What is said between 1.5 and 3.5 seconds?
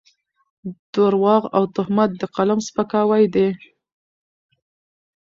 او تهمت د قلم سپکاوی دی.